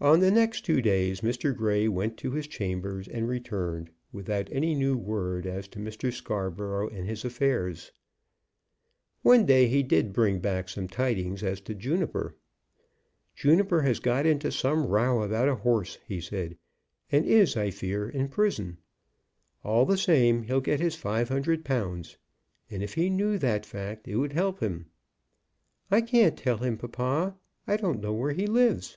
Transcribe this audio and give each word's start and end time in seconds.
On 0.00 0.20
the 0.20 0.30
next 0.30 0.64
two 0.64 0.80
days 0.80 1.22
Mr. 1.22 1.52
Grey 1.52 1.88
went 1.88 2.16
to 2.18 2.30
his 2.30 2.46
chambers 2.46 3.08
and 3.08 3.26
returned, 3.26 3.90
without 4.12 4.46
any 4.52 4.72
new 4.76 4.96
word 4.96 5.44
as 5.44 5.66
to 5.66 5.80
Mr. 5.80 6.12
Scarborough 6.12 6.88
and 6.88 7.04
his 7.04 7.24
affairs. 7.24 7.90
One 9.22 9.44
day 9.44 9.66
he 9.66 9.82
did 9.82 10.12
bring 10.12 10.38
back 10.38 10.68
some 10.68 10.86
tidings 10.86 11.42
as 11.42 11.60
to 11.62 11.74
Juniper. 11.74 12.36
"Juniper 13.34 13.82
has 13.82 13.98
got 13.98 14.24
into 14.24 14.52
some 14.52 14.86
row 14.86 15.20
about 15.20 15.48
a 15.48 15.56
horse," 15.56 15.98
he 16.06 16.20
said, 16.20 16.56
"and 17.10 17.26
is, 17.26 17.56
I 17.56 17.72
fear, 17.72 18.08
in 18.08 18.28
prison. 18.28 18.78
All 19.64 19.84
the 19.84 19.98
same, 19.98 20.44
he'll 20.44 20.60
get 20.60 20.78
his 20.78 20.94
five 20.94 21.28
hundred 21.28 21.64
pounds; 21.64 22.18
and 22.70 22.84
if 22.84 22.94
he 22.94 23.10
knew 23.10 23.36
that 23.38 23.66
fact 23.66 24.06
it 24.06 24.14
would 24.14 24.32
help 24.34 24.60
him." 24.60 24.86
"I 25.90 26.02
can't 26.02 26.36
tell 26.38 26.58
him, 26.58 26.76
papa. 26.76 27.34
I 27.66 27.76
don't 27.76 28.00
know 28.00 28.12
where 28.12 28.32
he 28.32 28.46
lives." 28.46 28.96